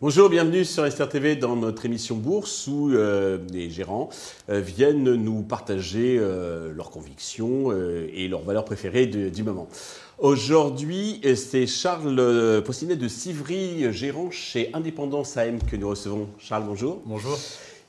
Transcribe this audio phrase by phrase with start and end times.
[0.00, 4.10] Bonjour, bienvenue sur Esther TV dans notre émission Bourse où euh, les gérants
[4.50, 9.66] euh, viennent nous partager euh, leurs convictions et leurs valeurs préférées du moment.
[10.18, 16.28] Aujourd'hui, c'est Charles Postinet de Sivry, gérant chez Indépendance AM que nous recevons.
[16.38, 17.00] Charles, bonjour.
[17.06, 17.36] Bonjour.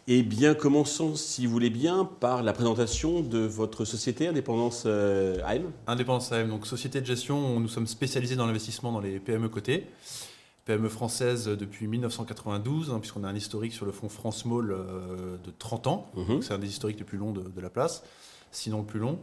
[0.08, 5.72] Eh bien, commençons, si vous voulez bien, par la présentation de votre société Indépendance AM.
[5.88, 9.88] Indépendance AM, donc société de gestion, nous sommes spécialisés dans l'investissement dans les PME cotées.
[10.66, 15.38] PME française depuis 1992, hein, puisqu'on a un historique sur le fonds France Small euh,
[15.44, 16.12] de 30 ans.
[16.16, 16.42] Mhm.
[16.44, 18.04] C'est un des historiques les plus longs de, la place,
[18.52, 19.20] sinon le plus long.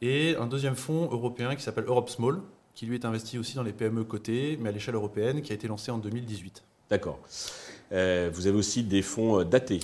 [0.00, 2.40] Et un deuxième fonds européen qui s'appelle Europe Small,
[2.74, 5.54] qui lui est investi aussi dans les PME cotées, mais à l'échelle européenne, qui a
[5.54, 6.62] été lancé en 2018.
[6.88, 7.18] D'accord.
[7.92, 9.80] Euh, vous avez aussi des fonds euh, datés.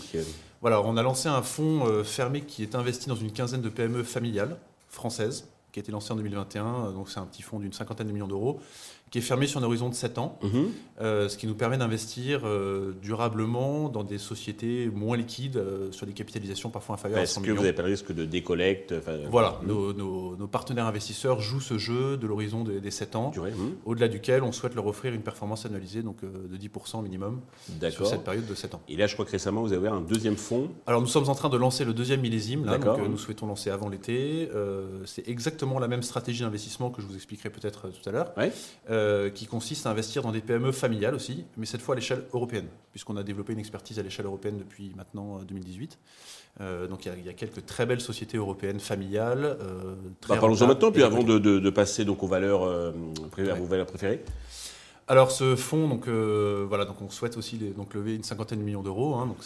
[0.61, 4.03] Voilà, on a lancé un fonds fermé qui est investi dans une quinzaine de PME
[4.03, 4.59] familiales
[4.89, 6.93] françaises, qui a été lancé en 2021.
[6.93, 8.61] Donc c'est un petit fonds d'une cinquantaine de millions d'euros
[9.11, 10.69] qui est fermé sur un horizon de 7 ans, mhm.
[11.01, 16.07] euh, ce qui nous permet d'investir euh, durablement dans des sociétés moins liquides, euh, sur
[16.07, 17.55] des capitalisations parfois inférieures à 100 millions.
[17.55, 18.95] Est-ce que vous n'avez pas le risque de décollecte
[19.29, 19.97] Voilà, mhm.
[19.97, 23.77] nos, partenaires investisseurs jouent ce jeu de l'horizon des, 7 ans, mhm.
[23.85, 27.41] au-delà duquel on souhaite leur offrir une performance annualisée donc, de 10% minimum
[27.91, 28.80] sur cette période de 7 ans.
[28.89, 30.69] Et là, je crois que récemment, vous avez ouvert un deuxième fonds.
[30.87, 33.71] Alors nous sommes en train de lancer le deuxième millésime, là, donc, nous souhaitons lancer
[33.71, 34.49] avant l'été.
[35.05, 38.33] C'est exactement la même stratégie d'investissement que je vous expliquerai peut-être tout à l'heure.
[38.37, 38.52] Ouais.
[39.01, 42.24] Euh, qui consiste à investir dans des PME familiales aussi, mais cette fois à l'échelle
[42.32, 45.98] européenne, puisqu'on a développé une expertise à l'échelle européenne depuis maintenant 2018.
[46.60, 49.56] Euh, euh, donc il y, a quelques très belles sociétés européennes familiales.
[50.28, 52.93] Bah, parlons-en maintenant, puis avant de, passer donc aux valeurs,
[53.37, 54.23] vos valeurs préférées.
[55.09, 58.82] Alors ce fonds, donc voilà, donc on souhaite aussi donc lever une cinquantaine de millions
[58.82, 59.38] d'euros, hein, donc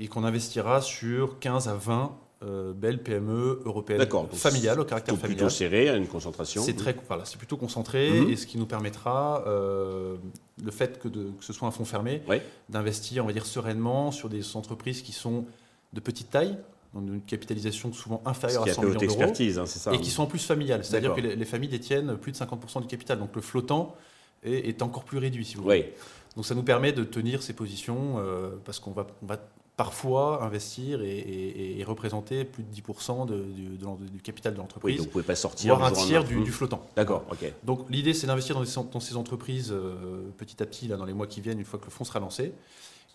[0.00, 5.22] et qu'on investira sur 15 à 20 euh, belle PME européenne familiale, au caractère plutôt
[5.22, 5.46] familial.
[5.46, 6.62] Plutôt serré, à une concentration.
[6.62, 8.30] C'est très, voilà, c'est plutôt concentré mhm.
[8.30, 10.14] et ce qui nous permettra, euh,
[10.62, 12.22] le fait que, de, que, ce soit un fonds fermé,
[12.68, 15.46] d'investir, on va dire sereinement sur des entreprises qui sont
[15.92, 16.56] de petite taille,
[16.94, 20.26] donc une capitalisation souvent inférieure à 100 millions d'euros, hein, ça, et qui sont en
[20.26, 23.96] plus familiales, c'est-à-dire que les, familles détiennent plus de 50% du capital, donc le flottant
[24.44, 25.92] est, encore plus réduit, si vous voulez.
[26.36, 29.38] Donc ça nous permet de tenir ces positions euh, parce qu'on va, on va
[29.78, 34.92] parfois investir et, représenter plus de 10% du, capital de l'entreprise.
[34.92, 36.84] Oui, donc vous ne pouvez pas sortir voire un tiers du, flottant.
[36.96, 37.50] D'accord, ok.
[37.62, 41.28] Donc l'idée, c'est d'investir dans, ces entreprises euh, petit à petit, là, dans les mois
[41.28, 42.52] qui viennent, une fois que le fonds sera lancé,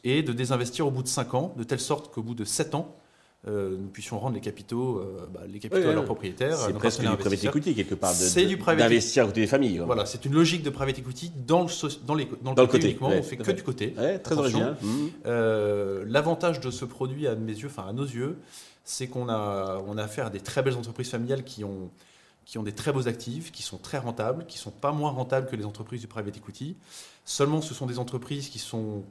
[0.05, 2.75] et de désinvestir au bout de 5 ans, de telle sorte qu'au bout de 7
[2.75, 2.95] ans,
[3.45, 6.55] euh, nous puissions rendre les capitaux, euh, bah, les capitaux à leurs propriétaires.
[6.55, 8.13] C'est presque du private equity quelque part.
[8.13, 9.79] C'est du private D'investir à côté des familles.
[9.85, 13.09] Voilà, c'est une logique de private equity dans le, dans les, dans le, côté, uniquement.
[13.09, 13.95] on fait que du côté.
[14.23, 14.77] très original.
[14.81, 15.07] Mmh.
[15.25, 18.37] Euh, l'avantage de ce produit à mes yeux, enfin à nos yeux,
[18.85, 21.89] c'est qu'on a, on a affaire à des très belles entreprises familiales qui ont,
[22.45, 25.47] qui ont des très beaux actifs, qui sont très rentables, qui sont pas moins rentables
[25.47, 26.77] que les entreprises du private equity.
[27.25, 29.03] Seulement, ce sont des entreprises qui sont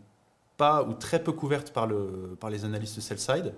[0.56, 3.46] pas ou très peu couvertes par, le, par les analystes sell side.
[3.46, 3.50] Euh,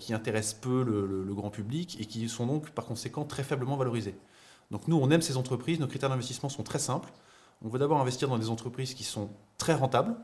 [0.00, 4.14] qui intéressent peu le, grand public et qui sont donc par conséquent très faiblement valorisés.
[4.70, 7.12] Donc nous, on aime ces entreprises, nos critères d'investissement sont très simples.
[7.62, 9.28] On veut d'abord investir dans des entreprises qui sont
[9.58, 10.14] très rentables,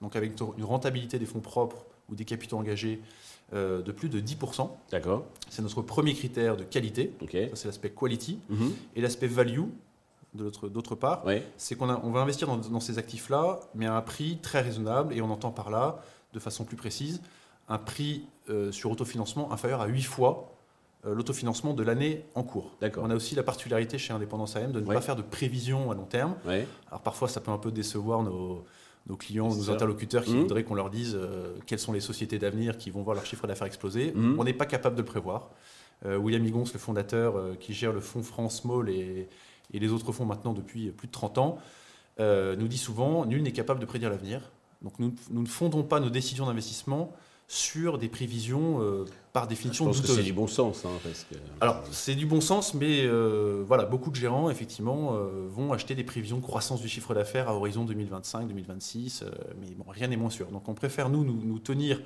[0.00, 3.00] donc avec une rentabilité des fonds propres ou des capitaux engagés
[3.54, 4.70] euh, de plus de 10%.
[4.90, 5.26] D'accord.
[5.50, 7.12] C'est notre premier critère de qualité.
[7.20, 8.38] Ça, c'est l'aspect quality.
[8.48, 8.72] Mhm.
[8.96, 9.64] Et l'aspect value,
[10.34, 11.24] d'autre part,
[11.56, 15.14] c'est qu'on on va investir dans, dans ces actifs-là, mais à un prix très raisonnable.
[15.14, 16.02] Et on entend par là,
[16.32, 17.20] de façon plus précise,
[17.68, 20.52] un prix euh, sur autofinancement inférieur à 8 fois
[21.06, 22.72] euh, l'autofinancement de l'année en cours.
[22.96, 25.94] On a aussi la particularité chez Indépendance AM de ne pas faire de prévision à
[25.94, 26.34] long terme.
[26.88, 28.64] Alors parfois, ça peut un peu décevoir nos,
[29.16, 30.40] clients, nos interlocuteurs qui mmh.
[30.40, 33.46] voudraient qu'on leur dise euh, quelles sont les sociétés d'avenir qui vont voir leur chiffre
[33.46, 34.12] d'affaires exploser.
[34.14, 34.36] Mmh.
[34.38, 35.50] On n'est pas capable de le prévoir.
[36.04, 39.28] William Higons, le fondateur qui gère le fonds France Small et,
[39.72, 41.58] et, les autres fonds maintenant depuis plus de 30 ans,
[42.18, 44.50] nous dit souvent, nul n'est capable de prédire l'avenir.
[44.82, 47.12] Donc nous, nous, ne fondons pas nos décisions d'investissement
[47.52, 49.04] sur des prévisions euh,
[49.34, 50.86] par définition Je pense que c'est du bon sens.
[50.86, 51.10] Hein,
[51.60, 55.94] Alors, c'est du bon sens, mais euh, voilà, beaucoup de gérants, effectivement, euh, vont acheter
[55.94, 59.24] des prévisions de croissance du chiffre d'affaires à horizon 2025, 2026,
[59.60, 60.46] mais bon, rien n'est moins sûr.
[60.46, 62.00] Donc, on préfère, nous, nous, tenir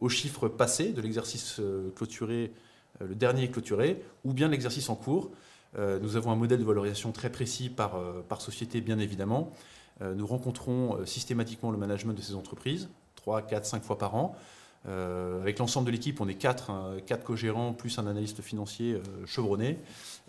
[0.00, 1.60] aux chiffres passés de l'exercice
[1.94, 2.50] clôturé,
[2.98, 5.30] le dernier clôturé, ou bien l'exercice en cours.
[5.76, 9.52] nous avons un modèle de valorisation très précis par, par société, bien évidemment.
[10.00, 14.36] nous rencontrons systématiquement le management de ces entreprises, 3, 4, 5 fois par an.
[14.86, 18.94] Euh, avec l'ensemble de l'équipe, on est quatre, hein, quatre co-gérants plus un analyste financier
[18.94, 19.78] euh, chevronné.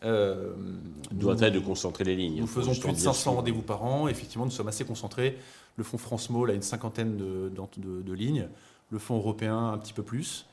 [0.04, 0.54] Euh,
[1.12, 2.40] doit être de concentrer les lignes.
[2.40, 4.08] Nous faisons plus de 500 rendez-vous par an.
[4.08, 5.38] Effectivement, nous sommes assez concentrés.
[5.76, 8.48] Le fonds France Mall a une cinquantaine de, de, lignes.
[8.90, 10.46] Le fonds européen, un petit peu plus.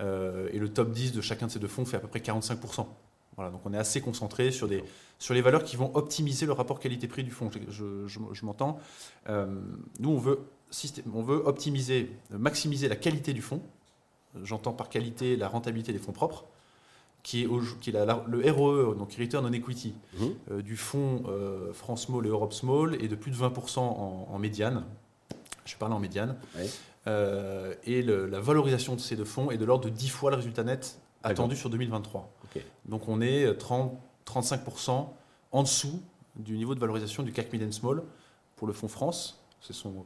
[0.00, 2.86] et le top 10 de chacun de ces deux fonds fait à peu près 45%.
[3.36, 4.82] Voilà, donc on est assez concentré sur, des,
[5.18, 7.50] sur les valeurs qui vont optimiser le rapport qualité-prix du fonds.
[7.68, 8.78] Je, je, m'entends.
[9.28, 10.40] nous, on veut,
[11.12, 13.62] on veut optimiser, maximiser la qualité du fonds.
[14.42, 16.44] J'entends par qualité la rentabilité des fonds propres
[17.26, 17.48] qui est,
[17.80, 20.34] qui est le ROE, donc Return on Equity, mhm.
[20.52, 24.38] euh, du fonds euh, France Small et Europe Small est de plus de 20% en,
[24.38, 24.84] médiane.
[25.64, 26.36] Je parle en médiane.
[27.08, 30.36] Euh, et la valorisation de ces deux fonds est de l'ordre de 10 fois le
[30.36, 32.32] résultat net attendu sur 2023.
[32.84, 33.92] Donc on est 30,
[34.24, 35.08] 35%
[35.50, 36.00] en dessous
[36.36, 38.04] du niveau de valorisation du CAC Mid Small
[38.54, 40.04] pour le fonds France c'est son,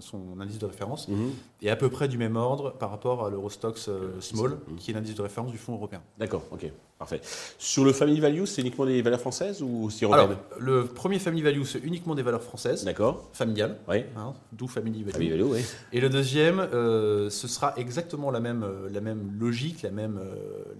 [0.00, 1.30] son, indice de référence, mhm.
[1.62, 4.94] et à peu près du même ordre par rapport à l'Eurostox euh, Small, qui est
[4.94, 6.02] l'indice de référence du fonds européen.
[6.18, 7.20] D'accord, ok, parfait.
[7.58, 11.18] Sur le Family Value, c'est uniquement des valeurs françaises ou aussi européennes Alors, le premier
[11.18, 12.84] Family Value, c'est uniquement des valeurs françaises.
[12.84, 13.28] D'accord.
[13.32, 13.78] Familiales.
[13.88, 14.04] Oui.
[14.16, 15.12] Hein, d'où Family Value.
[15.12, 15.64] Family Value oui.
[15.92, 20.20] Et le deuxième, euh, ce sera exactement la même, euh, la même logique, la même,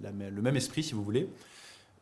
[0.03, 1.29] la même, le même esprit, si vous voulez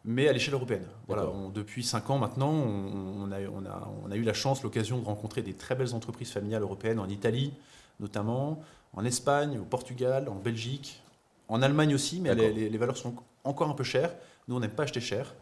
[0.07, 0.85] mais à l'échelle européenne.
[1.07, 4.97] Voilà, depuis cinq ans maintenant, on, a, on, a, on, a, eu la chance, l'occasion
[4.97, 7.53] de rencontrer des très belles entreprises familiales européennes en Italie
[7.99, 8.61] notamment,
[8.93, 11.01] en Espagne, au Portugal, en Belgique,
[11.47, 14.13] en Allemagne aussi, mais les, les, valeurs sont encore un peu chères.
[14.47, 15.33] Nous, on n'aime pas acheter cher.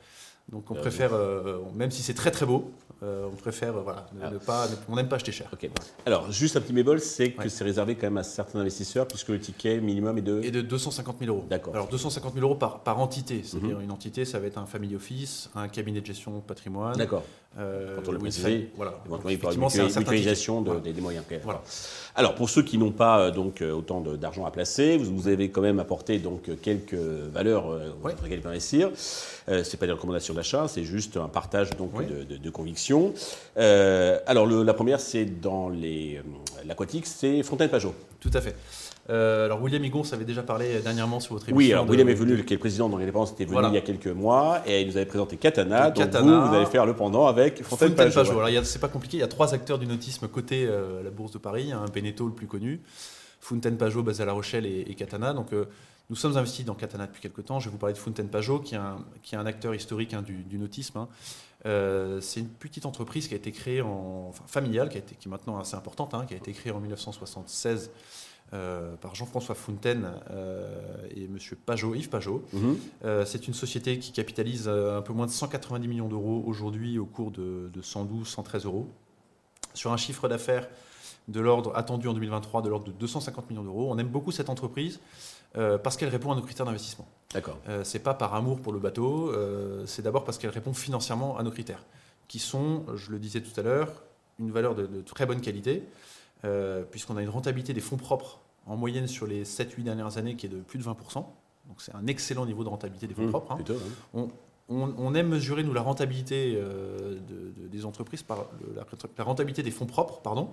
[0.50, 2.72] Donc on euh, préfère, euh, même si c'est très très beau,
[3.04, 4.40] euh, on préfère voilà, ne, ah.
[4.46, 5.50] pas, on n'aime pas acheter cher.
[6.06, 9.30] Alors juste un petit bémol, c'est que c'est réservé quand même à certains investisseurs puisque
[9.30, 10.42] le ticket minimum est de...
[10.44, 11.46] Et de 250 000 euros.
[11.50, 11.74] D'accord.
[11.74, 13.86] Alors 250 000 euros par, par entité, c'est-à-dire mhm.
[13.86, 16.96] une entité, ça va être un family office, un cabinet de gestion patrimoine.
[17.58, 19.00] Euh, Quand on le préciser, voilà.
[19.06, 21.24] éventuellement il une mutualisation des, moyens.
[21.44, 21.62] Voilà.
[22.16, 25.62] Alors pour ceux qui n'ont pas donc autant d'argent à placer, vous, vous, avez quand
[25.62, 28.14] même apporté donc quelques valeurs euh, ouais.
[28.16, 28.92] sur lesquelles investir.
[29.48, 33.14] Euh, c'est pas des recommandations d'achat, c'est juste un partage donc de, de, convictions.
[33.58, 36.22] Euh, alors la première, c'est dans euh,
[36.66, 37.94] l'aquatique, c'est Fontaine Pajot.
[38.20, 38.56] Tout à fait.
[39.10, 41.58] Alors William Higon avait déjà parlé dernièrement sur votre émission.
[41.58, 43.78] Oui, alors William est venu, qui est le président dans l'indépendance, était venu il y
[43.78, 45.92] a quelques mois et il nous avait présenté Katana.
[45.92, 48.40] Donc Katana, vous, vous allez faire le pendant avec Fontaine, Fontaine Pajot.
[48.40, 50.68] Alors c'est pas compliqué, il y a trois acteurs du nautisme côté
[51.04, 52.82] la Bourse de Paris, un Beneteau le plus connu,
[53.40, 55.34] Fontaine Pajot basé à La Rochelle et, et Katana.
[55.34, 55.52] Donc
[56.10, 57.60] nous sommes investis dans Katana depuis quelques temps.
[57.60, 60.14] Je vais vous parler de Fontaine Pajot, qui est un, qui est un acteur historique
[60.14, 61.00] hein, du, nautisme.
[61.00, 61.08] Hein.
[61.66, 65.16] Euh, c'est une petite entreprise qui a été créée en enfin, familiale, qui, a été,
[65.16, 67.90] qui est maintenant assez importante, hein, qui a été créée en 1976
[68.54, 70.68] euh, par Jean-François Fontaine euh,
[71.16, 71.38] et M.
[71.66, 72.44] Pajot, Yves Pajot.
[72.54, 72.78] Mhm.
[73.26, 77.32] c'est une société qui capitalise un peu moins de 190 millions d'euros aujourd'hui au cours
[77.32, 78.88] de, de 112, 113 euros,
[79.74, 80.68] sur un chiffre d'affaires
[81.28, 83.88] de l'ordre attendu en 2023 de l'ordre de 250 millions d'euros.
[83.92, 85.00] On aime beaucoup cette entreprise
[85.58, 87.08] euh, parce qu'elle répond à nos critères d'investissement.
[87.34, 87.58] D'accord.
[87.70, 91.38] Euh, c'est pas par amour pour le bateau, euh, c'est d'abord parce qu'elle répond financièrement
[91.38, 91.84] à nos critères,
[92.28, 94.04] qui sont, je le disais tout à l'heure,
[94.40, 95.84] une valeur de, très bonne qualité,
[96.46, 100.36] euh, puisqu'on a une rentabilité des fonds propres en moyenne sur les 7-8 dernières années
[100.36, 101.16] qui est de plus de 20%.
[101.16, 103.52] Donc c'est un excellent niveau de rentabilité des fonds mmh, propres.
[103.52, 104.28] Hein.
[104.70, 106.60] on, aime mesurer, nous, la rentabilité
[107.72, 108.46] des entreprises par
[108.76, 110.52] la, rentabilité des fonds propres, pardon,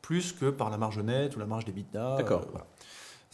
[0.00, 2.16] plus que par la marge nette ou la marge des bidas.
[2.16, 2.46] D'accord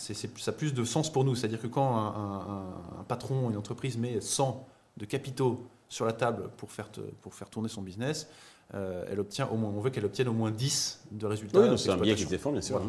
[0.01, 1.35] ça a plus de sens pour nous.
[1.35, 4.67] C'est-à-dire que quand un, patron, une entreprise met 100
[4.97, 6.89] de capitaux sur la table pour faire,
[7.21, 8.29] pour faire tourner son business,
[8.75, 11.61] euh, elle obtient au moins, on veut qu'elle obtienne au moins 10 de résultats.
[11.61, 12.81] Oui, c'est un biais qui se défend, bien sûr.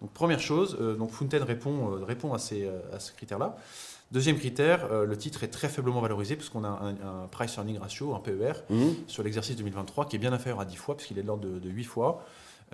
[0.00, 3.56] Donc première chose, euh, donc Fountain répond, euh, répond à, ces, à ce critère-là.
[4.12, 8.18] Deuxième critère, le titre est très faiblement valorisé puisqu'on a un, price earning ratio, un
[8.18, 8.94] PER, mhm.
[9.06, 11.60] sur l'exercice 2023 qui est bien inférieur à 10 fois puisqu'il est de l'ordre de,
[11.60, 12.24] de 8 fois.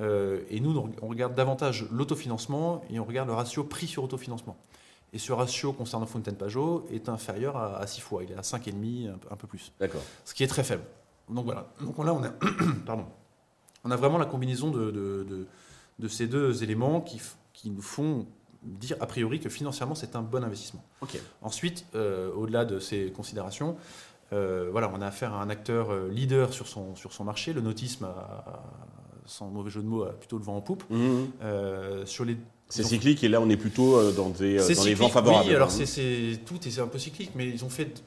[0.00, 4.56] Et nous, on regarde davantage l'autofinancement et on regarde le ratio prix sur autofinancement.
[5.12, 8.24] Et ce ratio concernant Fontaine Pajot est inférieur à, 6 fois.
[8.24, 9.72] Il est à 5,5, un, un peu plus.
[9.78, 10.00] D'accord.
[10.24, 10.84] Ce qui est très faible.
[11.30, 11.68] Donc voilà.
[11.80, 12.30] Donc là, on a,
[12.86, 13.06] pardon.
[13.84, 15.46] On a vraiment la combinaison de, de,
[15.98, 17.20] de, ces deux éléments qui,
[17.52, 18.26] qui, nous font
[18.62, 20.84] dire a priori que financièrement, c'est un bon investissement.
[21.02, 21.20] Ok.
[21.42, 23.76] Ensuite, euh, au-delà de ces considérations,
[24.32, 27.52] euh, voilà, on a affaire à un acteur leader sur son, sur son marché.
[27.52, 28.62] Le nautisme a,
[29.26, 30.84] sans mauvais jeu de mots, plutôt le vent en poupe.
[30.90, 31.28] Mhm.
[31.42, 32.36] Euh, sur les
[32.68, 35.48] c'est cyclique et là on est plutôt euh, dans, des, euh, dans les vents favorables.
[35.48, 35.84] Oui, alors hein.
[35.84, 38.02] c'est tout et c'est un peu cyclique, mais ils ont fait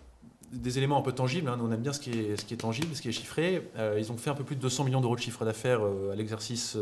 [0.52, 1.50] des éléments un peu tangibles.
[1.50, 1.58] Hein.
[1.58, 3.70] Nous, on aime bien ce qui est, ce qui est tangible, ce qui est chiffré.
[3.98, 6.76] ils ont fait un peu plus de 200 millions d'euros de chiffre d'affaires à l'exercice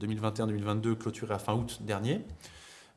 [0.00, 2.22] 2021-2022 clôturé à fin août dernier.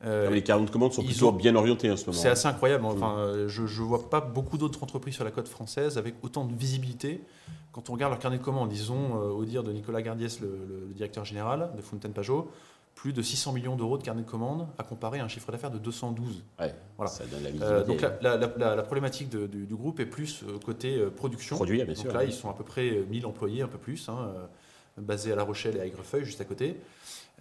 [0.04, 2.18] les 40 commandes sont plutôt bien orientées en ce moment.
[2.18, 2.84] C'est assez incroyable.
[2.84, 2.90] Mhm.
[2.92, 6.56] Enfin, je ne vois pas beaucoup d'autres entreprises sur la côte française avec autant de
[6.56, 7.22] visibilité
[7.72, 10.92] quand on regarde leur carnet de commandes, disons, euh, au dire de Nicolas Gardiès, le,
[10.96, 12.50] directeur général de Fontaine Pajot,
[13.00, 15.72] plus de 600 millions d'euros de carnet de commandes à comparer à un chiffre d'affaires
[15.72, 16.44] de 212.
[16.98, 17.10] voilà.
[17.10, 21.56] ça donne la euh, donc la, problématique du, groupe est plus euh, côté production.
[21.56, 24.34] Produit, bien donc là, ils sont à peu près 1000 employés, un peu plus, hein,
[24.98, 26.76] basés à La Rochelle et à Aigrefeuille, juste à côté,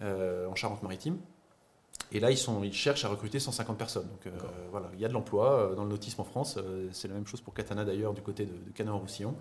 [0.01, 1.17] en Charente-Maritime.
[2.13, 4.07] Et là, ils, sont, ils cherchent à recruter 150 personnes.
[4.07, 4.33] Donc
[4.71, 6.57] voilà, il y a de l'emploi dans le nautisme en France.
[6.93, 9.35] c'est la même chose pour Katana d'ailleurs du côté de, de Canet-en-Roussillon.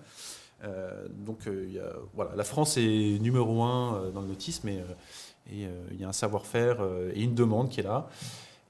[1.11, 1.49] donc
[2.13, 4.83] voilà, la France est numéro un dans le nautisme et,
[5.53, 6.79] et il y a un savoir-faire
[7.15, 8.09] et une demande qui est là.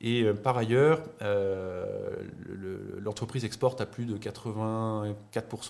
[0.01, 2.15] Et euh, par ailleurs, euh,
[3.01, 5.13] l'entreprise exporte à plus de 84%,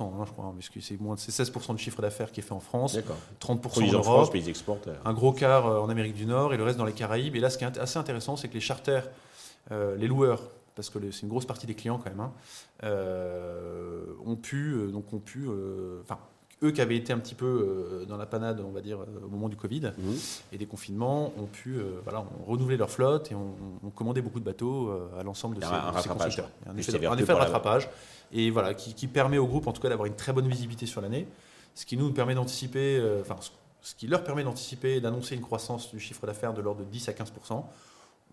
[0.02, 2.60] hein, je crois, puisque c'est moins de 16% du chiffre d'affaires qui est fait en
[2.60, 2.98] France,
[3.40, 4.88] 30% en Europe, France, ils exportent.
[4.88, 4.96] Euh.
[5.04, 7.36] un gros quart en Amérique du Nord et le reste dans les Caraïbes.
[7.36, 9.08] Et là, ce qui est assez intéressant, c'est que les charters,
[9.70, 10.42] les loueurs,
[10.74, 12.32] parce que c'est une grosse partie des clients quand même, hein,
[14.26, 15.48] ont pu, donc ont pu,
[16.02, 16.18] enfin
[16.62, 19.26] eux qui avaient été un petit peu euh, dans la panade, on va dire, euh,
[19.26, 20.16] au moment du Covid mhm.
[20.52, 23.54] et des confinements, ont pu euh, voilà, renouveler leur flotte et ont,
[23.94, 26.50] commandé beaucoup de bateaux à l'ensemble de ces, un constructeurs.
[26.66, 27.88] Un effet, de, rattrapage
[28.32, 31.00] et voilà, qui, permet au groupe en tout cas d'avoir une très bonne visibilité sur
[31.00, 31.26] l'année,
[31.74, 33.36] ce qui nous permet d'anticiper, enfin,
[33.80, 36.90] ce qui leur permet d'anticiper et d'annoncer une croissance du chiffre d'affaires de l'ordre de
[36.90, 37.32] 10 à 15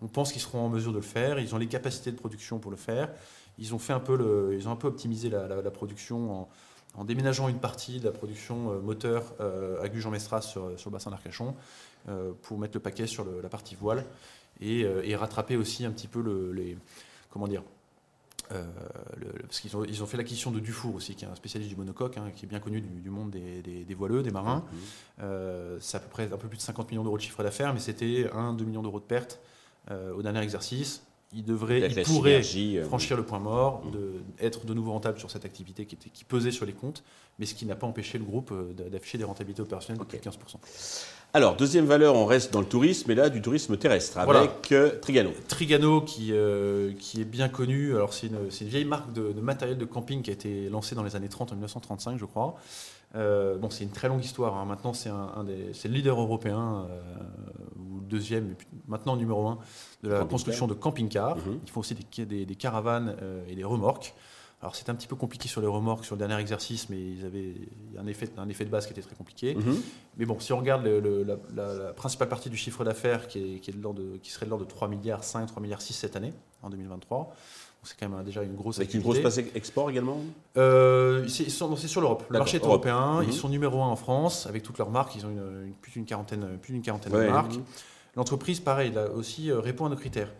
[0.02, 1.38] on pense qu'ils seront en mesure de le faire.
[1.38, 3.08] Ils ont les capacités de production pour le faire.
[3.58, 6.48] Ils ont fait un peu, le, ils ont un peu optimisé la, la production en,
[6.96, 10.94] en déménageant une partie de la production euh, moteur euh, à Gujan-Mestras sur, sur, le
[10.94, 11.54] bassin d'Arcachon
[12.08, 14.04] euh, pour mettre le paquet sur la partie voile
[14.60, 16.76] et, rattraper aussi un petit peu le, les.
[17.30, 17.62] Comment dire
[18.48, 21.76] parce qu'ils ont, ils ont fait l'acquisition de Dufour aussi, qui est un spécialiste du
[21.76, 24.64] monocoque, hein, qui est bien connu du, monde des, des, voileux, des marins.
[25.18, 25.22] Mmh.
[25.80, 27.80] c'est à peu près un peu plus de 50 millions d'euros de chiffre d'affaires, mais
[27.80, 29.40] c'était 1-2 millions d'euros de pertes
[29.90, 33.90] au dernier exercice il devrait, il pourrait euh, franchir le point mort, mm.
[33.90, 37.02] de, être de nouveau rentable sur cette activité qui, était, qui pesait sur les comptes,
[37.38, 40.18] mais ce qui n'a pas empêché le groupe euh, d'afficher des rentabilités opérationnelles de plus
[40.18, 40.34] de 15%.
[41.34, 44.98] Alors, deuxième valeur, on reste dans le tourisme, et là, du tourisme terrestre, avec euh,
[45.00, 45.32] Trigano.
[45.48, 46.32] Trigano, qui,
[46.98, 47.94] qui est bien connu.
[47.94, 50.94] Alors, c'est une, une, vieille marque de, de, matériel de camping qui a été lancée
[50.94, 52.56] dans les années 30, en 1935, je crois.
[53.14, 54.56] Bon, c'est une très longue histoire.
[54.56, 54.64] Hein.
[54.64, 56.86] Maintenant, c'est un, un le leader européen
[58.06, 58.54] deuxième,
[58.88, 59.58] maintenant numéro un,
[60.02, 61.36] de la construction de camping-cars.
[61.36, 61.60] Mhm.
[61.64, 64.14] Ils font aussi des, caravanes euh, et des remorques.
[64.66, 67.24] Alors c'est un petit peu compliqué sur les remorques sur le dernier exercice, mais ils
[67.24, 67.54] avaient
[68.00, 69.54] un effet, un effet de base qui était très compliqué.
[69.54, 69.80] Mhm.
[70.16, 73.74] Mais bon, si on regarde la, principale partie du chiffre d'affaires qui, est, qui, est
[73.74, 76.32] de, qui serait de l'ordre de 3 milliards 5, 3 milliards 6 cette année,
[76.64, 77.32] en 2023,
[77.84, 80.18] c'est quand même déjà une grosse Avec une grosse place export également?
[80.56, 82.24] Euh, C'est sur l'Europe.
[82.28, 83.20] Le marché est européen.
[83.22, 83.34] Ils mhm.
[83.34, 85.14] sont numéro un en France avec toutes leurs marques.
[85.14, 87.54] Ils ont une, plus d'une quarantaine, plus d'une quarantaine de marques.
[88.16, 90.32] L'entreprise, pareil, là aussi euh, répond à nos critères.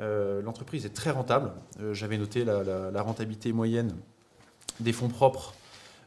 [0.00, 1.52] Euh, l'entreprise est très rentable.
[1.80, 3.94] Euh, j'avais noté la, rentabilité moyenne
[4.80, 5.54] des fonds propres,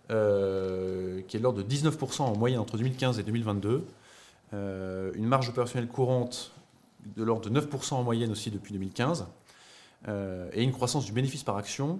[0.08, 3.86] qui est de l'ordre de 19% en moyenne entre 2015 et 2022.
[4.52, 6.52] une marge opérationnelle courante
[7.16, 9.26] de l'ordre de 9% en moyenne aussi depuis 2015.
[10.08, 12.00] et une croissance du bénéfice par action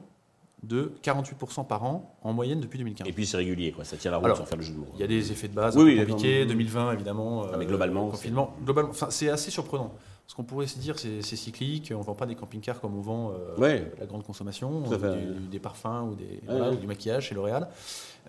[0.64, 3.08] de 48% par an en moyenne depuis 2015.
[3.08, 3.84] Et puis c'est régulier, quoi.
[3.84, 4.88] ça tient la route sans faire le jeu de mots.
[4.96, 7.46] Il y a des effets de base oui, compliqués, 2020 évidemment.
[7.58, 8.56] mais globalement, confinement.
[8.64, 9.94] Globalement, c'est assez surprenant.
[10.34, 13.02] Ce qu'on pourrait se dire, c'est cyclique, on ne vend pas des camping-cars comme on
[13.02, 14.82] vend euh, la grande consommation,
[15.52, 17.70] des parfums ou, des, ou, du maquillage chez L'Oréal.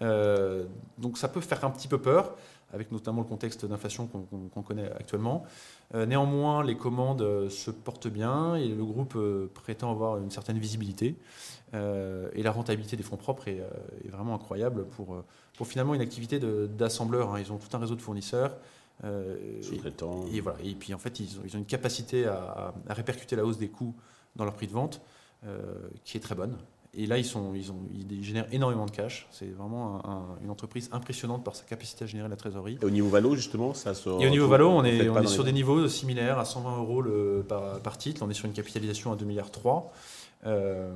[0.02, 0.66] Euh,
[0.98, 2.34] donc ça peut faire un petit peu peur
[2.74, 5.44] avec notamment le contexte d'inflation qu'on connaît actuellement.
[5.94, 10.30] Euh, néanmoins, les commandes euh, se portent bien et le groupe euh, prétend avoir une
[10.30, 11.16] certaine visibilité.
[11.72, 13.60] et la rentabilité des fonds propres est,
[14.08, 15.24] vraiment incroyable pour,
[15.56, 17.34] pour finalement une activité d'assembleur.
[17.34, 17.40] Hein.
[17.40, 18.56] Ils ont tout un réseau de fournisseurs.
[19.60, 20.26] Sous-traitants.
[20.32, 20.58] Et, voilà.
[20.64, 23.58] et puis en fait, ils ont, ils ont une capacité à, à, répercuter la hausse
[23.58, 23.94] des coûts
[24.36, 25.00] dans leur prix de vente
[26.04, 26.56] qui est très bonne.
[26.96, 29.26] Et là, ils, sont, ils, ont, ils génèrent énormément de cash.
[29.30, 30.00] C'est vraiment
[30.42, 32.78] une entreprise impressionnante par sa capacité à générer la trésorerie.
[32.80, 34.08] Et au niveau Valo, justement, ça se.
[34.08, 37.02] Et au niveau Valo, on est, on est sur des niveaux similaires à 120 euros
[37.02, 38.22] le, par, par, titre.
[38.24, 39.92] On est sur une capitalisation à 2 milliards 3.
[40.46, 40.92] Euh,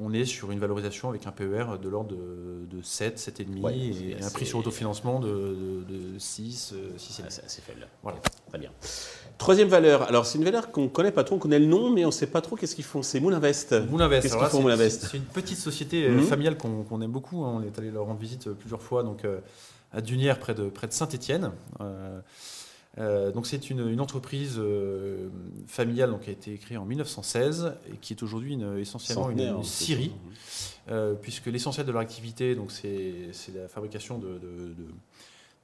[0.00, 4.30] on est sur une valorisation avec un PER de l'ordre de, 7, 7,5 et un
[4.30, 7.88] prix sur autofinancement de, de, 6, 6 C'est assez faible.
[8.02, 8.18] Voilà.
[8.48, 8.70] Très bien.
[9.38, 11.90] Troisième valeur, alors c'est une valeur qu'on ne connaît pas trop, on connaît le nom,
[11.90, 13.02] mais on ne sait pas trop qu'est-ce qu'ils font.
[13.02, 13.72] C'est Moulinvest.
[13.88, 14.22] Moulinvest.
[14.22, 16.22] Qu'est-ce qu'ils font Moulinvest C'est une petite société euh, mhm.
[16.22, 17.44] familiale qu'on aime beaucoup.
[17.44, 17.60] Hein.
[17.60, 19.38] On est allé leur rendre visite plusieurs fois donc, euh,
[19.92, 20.92] à Dunière, près de, près de.
[21.80, 22.20] Euh,
[22.98, 24.60] donc c'est une, entreprise
[25.66, 29.64] familiale donc, qui a été créée en 1916 et qui est aujourd'hui essentiellement une, une
[29.64, 30.12] scierie,
[31.22, 34.40] puisque l'essentiel de leur activité donc c'est la fabrication de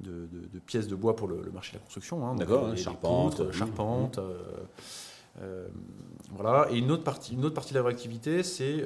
[0.01, 2.27] de, pièces de bois pour le, marché de la construction.
[2.27, 3.41] Hein, D'accord, charpente.
[3.41, 4.39] Euh, charpente euh,
[5.43, 5.67] euh,
[6.31, 6.69] voilà.
[6.71, 8.85] Et une autre partie, une autre partie de leur activité, c'est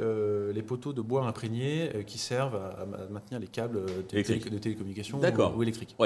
[0.52, 5.20] les poteaux de bois imprégnés qui servent à, maintenir les câbles de, télécommunications
[5.56, 5.96] ou, électriques.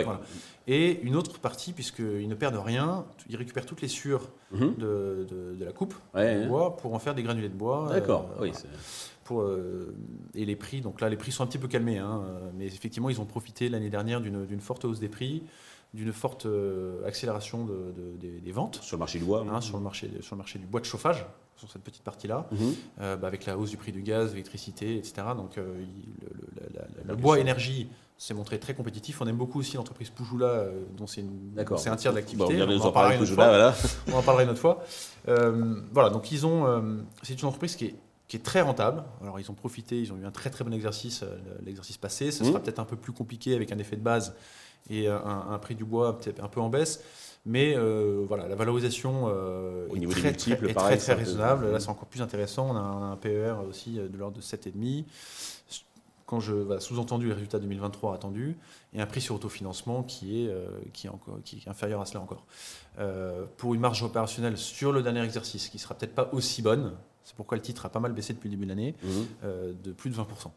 [0.67, 4.75] Et une autre partie, puisqu'ils ne perdent rien, ils récupèrent toutes les sueurs mhm.
[4.77, 7.89] de, la coupe de bois pour en faire des granulés de bois.
[7.91, 8.29] D'accord.
[8.41, 8.53] oui,
[9.41, 9.95] euh,
[10.35, 12.23] et les prix, donc là, les prix sont un petit peu calmés, hein,
[12.57, 15.43] mais effectivement, ils ont profité l'année dernière d'une forte hausse des prix.
[15.95, 16.47] D'une forte
[17.07, 17.69] accélération
[18.19, 18.81] des, ventes.
[18.83, 20.87] Sur le marché du bois hein, sur, le marché, sur le marché du bois de
[20.87, 22.75] chauffage, sur cette petite partie-là, mhm.
[22.99, 25.23] bah, avec la hausse du prix du gaz, de l'électricité, etc.
[25.37, 25.65] Donc le,
[27.07, 29.21] le, bois énergie s'est montré très compétitif.
[29.21, 31.21] On aime beaucoup aussi l'entreprise Poujoula, dont c'est
[31.91, 32.63] un tiers de l'activité.
[32.63, 33.75] on, en parlera une autre fois.
[34.09, 34.83] on en parlera une autre fois.
[35.93, 37.05] voilà, donc ils ont.
[37.23, 37.95] c'est une entreprise qui est
[38.33, 39.05] qui est très rentable.
[39.21, 42.31] Alors ils ont profité, ils ont eu un très très bon exercice euh, l'exercice passé.
[42.31, 42.63] Ce sera mmh.
[42.63, 44.35] peut-être un peu plus compliqué avec un effet de base
[44.91, 47.03] et un, prix du bois un peu en baisse.
[47.45, 51.73] Mais euh, voilà, la valorisation euh, Au est, niveau très, très, est très, très, raisonnable.
[51.73, 52.71] Là, c'est encore plus intéressant.
[52.71, 55.05] On a un, PER aussi de l'ordre de 7,5.
[56.25, 58.57] Quand je sous-entendu les résultats 2023 attendus,
[58.95, 60.55] et un prix sur autofinancement qui est,
[60.93, 62.47] qui est, encore, qui est inférieur à cela encore.
[63.59, 66.93] pour une marge opérationnelle sur le dernier exercice, qui sera peut-être pas aussi bonne,
[67.25, 69.27] c'est pourquoi le titre a pas mal baissé depuis le début de l'année, mhm.
[69.45, 70.51] euh, de plus de 20%.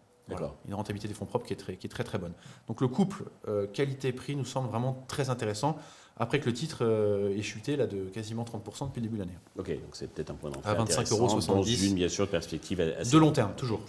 [0.67, 2.33] Une rentabilité des fonds propres qui est très, très bonne.
[2.67, 5.77] Donc le couple euh, qualité-prix nous semble vraiment très intéressant
[6.17, 9.23] après que le titre euh, est chuté là, de quasiment 30% depuis le début de
[9.23, 9.37] l'année.
[9.57, 10.69] Ok, donc c'est peut-être un point d'entrée.
[10.69, 13.81] À 25 euros Dans une, bien sûr, perspective assez De long terme, toujours.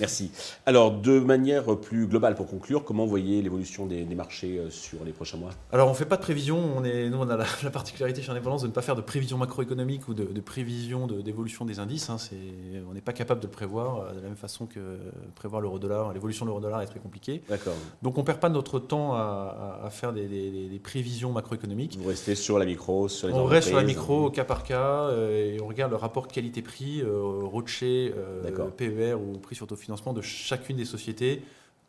[0.00, 0.32] Merci.
[0.66, 5.12] Alors, de manière plus globale, pour conclure, comment voyez l'évolution des, marchés euh, sur les
[5.12, 5.50] prochains mois?
[5.70, 6.58] Alors, on ne fait pas de prévision.
[6.76, 9.38] On est, nous, on a la, particularité chez Indépendance de ne pas faire de prévision
[9.38, 12.10] macroéconomique ou de, de prévision d'évolution des indices.
[12.10, 12.16] Hein.
[12.88, 14.98] on n'est pas capable de le prévoir euh, de la même façon que
[15.36, 16.12] prévoir l'euro-dollar.
[16.12, 17.42] L'évolution de l'euro-dollar est très compliquée.
[17.48, 17.74] D'accord.
[18.02, 21.67] Donc, on ne perd pas notre temps à, faire des, des prévisions macroéconomiques
[21.98, 24.62] vous restez sur la micro, sur les On reste sur la micro au cas par
[24.62, 29.64] cas euh, et on regarde le rapport qualité-prix, euh, Rocher, euh, PER ou prix sur
[29.64, 31.42] autofinancement de chacune des sociétés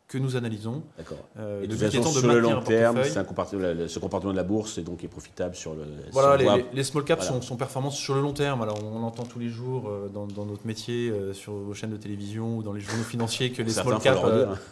[0.08, 0.82] que nous analysons.
[0.98, 1.18] D'accord.
[1.38, 4.42] Euh, et de toute façon, sur le long terme, un comportement, ce comportement de la
[4.42, 5.84] bourse est donc est profitable sur le.
[6.10, 8.60] Voilà, les, small caps sont, sont, sur le long terme.
[8.62, 12.62] Alors, on, entend tous les jours dans, notre métier, sur vos chaînes de télévision ou
[12.64, 14.20] dans les journaux financiers, que les small caps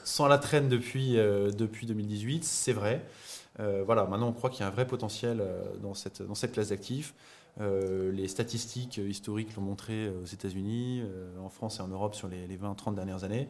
[0.05, 2.45] sont à la traîne depuis, depuis 2018.
[2.45, 3.05] C'est vrai.
[3.61, 6.35] Euh, voilà, maintenant on croit qu'il y a un vrai potentiel euh, dans cette, dans
[6.35, 7.15] cette classe d'actifs.
[7.61, 11.03] Euh, les statistiques historiques l'ont montré aux États-Unis,
[11.43, 13.49] en France et en Europe sur les, 20-30 dernières années.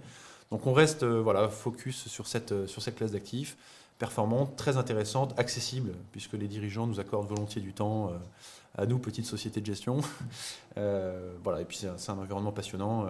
[0.50, 3.58] Donc on reste voilà, focus sur cette, sur cette classe d'actifs,
[3.98, 8.12] performante, très intéressante, accessible, puisque les dirigeants nous accordent volontiers du temps
[8.78, 10.00] à nous, petites sociétés de gestion.
[10.76, 13.08] voilà, et puis c'est un environnement passionnant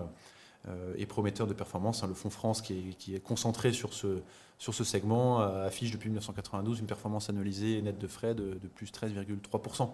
[0.97, 2.03] et prometteur de performance.
[2.03, 4.23] Hein, le Fonds France qui est, qui est concentré sur ce,
[4.59, 8.91] sur ce segment euh, affiche depuis 1992 une performance annualisée nette de frais de, plus
[8.91, 9.91] 13,3%.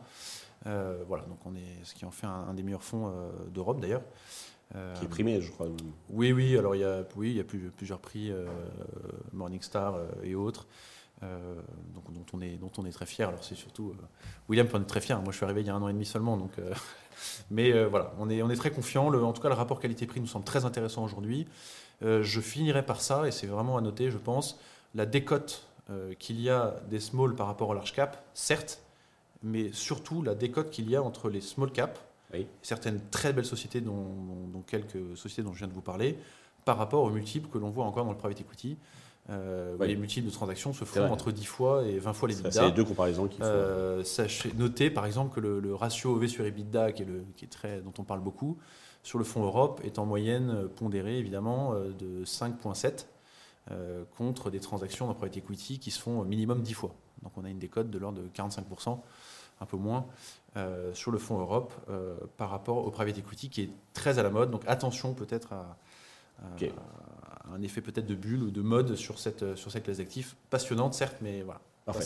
[0.66, 3.80] Euh, voilà, donc on est, ce qui en fait un, des meilleurs fonds euh, d'Europe
[3.80, 4.02] d'ailleurs.
[4.94, 5.68] qui est primé, je crois.
[6.08, 8.32] Oui, oui, alors il y a, oui, il y a plusieurs prix,
[9.32, 10.66] Morningstar et autres.
[11.22, 13.28] donc, dont, on est, dont on est très fier.
[13.28, 13.94] Alors c'est surtout
[14.48, 15.20] William qui en est très fier.
[15.20, 16.52] Moi je suis arrivé il y a un an et demi seulement, donc
[17.50, 19.12] mais voilà, on est, on est très confiant.
[19.12, 21.46] en tout cas, le rapport qualité-prix nous semble très intéressant aujourd'hui.
[22.02, 24.58] Euh, je finirai par ça, et c'est vraiment à noter, je pense,
[24.94, 28.82] la décote euh, qu'il y a des small par rapport au large cap, certes,
[29.42, 31.98] mais surtout la décote qu'il y a entre les small cap,
[32.62, 36.18] certaines très belles sociétés, dont, quelques sociétés dont je viens de vous parler,
[36.64, 38.76] par rapport aux multiples que l'on voit encore dans le private equity.
[39.30, 42.50] Euh, Les multiples de transactions se font entre 10 fois et 20 fois les EBITDA.
[42.50, 43.48] C'est les deux comparaisons qu'il faut.
[43.48, 47.46] Euh, sachez, notez par exemple que le, ratio EV sur EBITDA, qui est, le, qui
[47.46, 48.58] est très, dont on parle beaucoup,
[49.02, 53.06] sur le fonds Europe est en moyenne euh, pondéré évidemment de 5,7
[53.70, 56.94] euh, contre des transactions dans private equity qui se font au minimum 10 fois.
[57.22, 58.98] Donc on a une décote de l'ordre de 45%,
[59.60, 60.04] un peu moins,
[60.92, 61.72] sur le fonds Europe
[62.36, 64.50] par rapport au private equity qui est très à la mode.
[64.50, 65.78] Donc attention peut-être à,
[67.52, 70.36] un effet peut-être de bulle ou de mode sur cette, sur cette classe d'actifs.
[70.50, 71.60] Passionnante certes, mais voilà.
[71.84, 72.04] Parfait.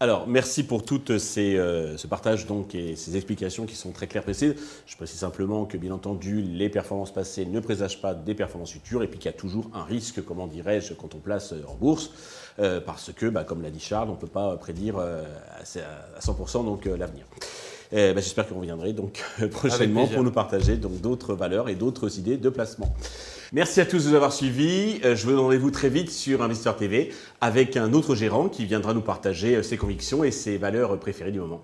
[0.00, 4.24] Alors, merci pour tout euh, ce partage donc, et ces explications qui sont très claires
[4.24, 4.56] précises.
[4.86, 9.02] Je précise simplement que, bien entendu, les performances passées ne présagent pas des performances futures
[9.02, 11.74] et puis qu'il y a toujours un risque, comment dirais-je, quand on place euh, en
[11.74, 12.10] bourse,
[12.58, 16.64] euh, parce que, bah, comme l'a dit Charles, on ne peut pas prédire à 100%
[16.64, 17.24] donc l'avenir.
[17.92, 22.18] Bah, j'espère que vous reviendrez donc prochainement pour nous partager donc d'autres valeurs et d'autres
[22.18, 22.94] idées de placement.
[23.54, 24.98] Merci à tous de nous avoir suivis.
[25.04, 27.12] Euh, je vous donne rendez-vous très vite sur Investeur TV
[27.42, 31.32] avec un autre gérant qui viendra nous partager euh, ses convictions et ses valeurs préférées
[31.32, 31.60] du moment.